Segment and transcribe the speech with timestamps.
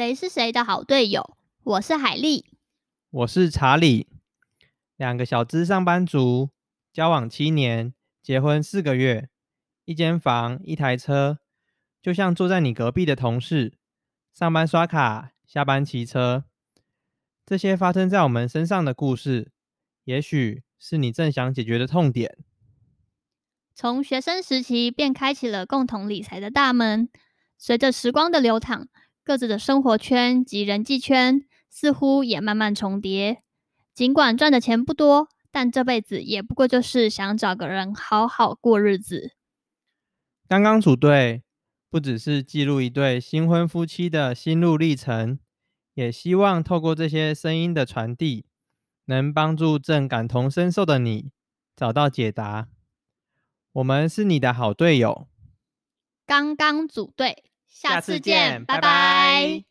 [0.00, 1.36] 谁是谁的好队友？
[1.62, 2.46] 我是海丽，
[3.10, 4.06] 我是查理，
[4.96, 6.48] 两个小资上班族，
[6.90, 7.92] 交往七年，
[8.22, 9.28] 结婚四个月，
[9.84, 11.40] 一间房，一台车，
[12.00, 13.74] 就像坐在你隔壁的同事，
[14.32, 16.44] 上班刷卡，下班骑车。
[17.44, 19.52] 这些发生在我们身上的故事，
[20.04, 22.38] 也许是你正想解决的痛点。
[23.74, 27.10] 从学生时期便开启了共同理财的大门，
[27.58, 28.88] 随着时光的流淌，
[29.30, 33.44] 各自的生活圈及人际圈似乎也慢慢重叠。
[33.94, 39.36] 尽管赚的钱不多，但这辈子也不过就是想找个人好好过日子。
[40.48, 41.44] 刚刚组队，
[41.88, 45.38] 不只是记录一对新婚夫妻的心路历程，
[45.94, 48.46] 也希望透过这些声音的传递，
[49.04, 51.30] 能帮助正感同身受的你
[51.76, 52.66] 找到解答。
[53.74, 55.28] 我们是你的好队友，
[56.26, 58.80] 刚刚组队，下次见，拜拜。
[58.80, 59.69] 拜拜。